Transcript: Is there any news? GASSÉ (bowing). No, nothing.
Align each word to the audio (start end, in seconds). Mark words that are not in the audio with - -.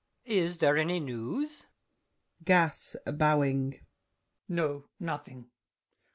Is 0.25 0.57
there 0.57 0.77
any 0.77 0.99
news? 0.99 1.67
GASSÉ 2.43 3.15
(bowing). 3.19 3.81
No, 4.49 4.85
nothing. 4.99 5.51